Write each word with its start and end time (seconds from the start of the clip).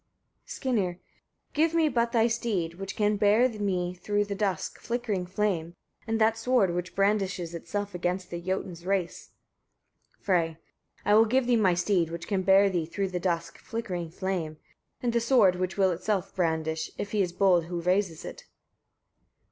Skirnir. 0.47 0.89
8. 0.95 0.99
Give 1.53 1.73
me 1.75 1.87
but 1.87 2.11
thy 2.11 2.25
steed, 2.25 2.79
which 2.79 2.95
can 2.95 3.17
bear 3.17 3.47
me 3.47 3.93
through 3.93 4.25
the 4.25 4.33
dusk, 4.33 4.79
flickering 4.79 5.27
flame, 5.27 5.75
and 6.07 6.19
that 6.19 6.39
sword, 6.39 6.73
which 6.73 6.95
brandishes 6.95 7.53
itself 7.53 7.93
against 7.93 8.31
the 8.31 8.41
Jotuns' 8.41 8.83
race. 8.83 9.29
Frey. 10.19 10.57
9. 11.05 11.05
I 11.05 11.13
will 11.13 11.25
give 11.25 11.45
thee 11.45 11.55
my 11.55 11.75
steed, 11.75 12.09
which 12.09 12.27
can 12.27 12.41
bear 12.41 12.67
thee 12.67 12.87
through 12.87 13.09
the 13.09 13.19
dusk, 13.19 13.59
flickering 13.59 14.09
flame, 14.09 14.57
and 15.03 15.13
that 15.13 15.19
sword, 15.21 15.57
which 15.57 15.77
will 15.77 15.91
itself 15.91 16.35
brandish, 16.35 16.89
if 16.97 17.11
he 17.11 17.21
is 17.21 17.31
bold 17.31 17.65
who 17.65 17.79
raises 17.79 18.25
it. 18.25 18.45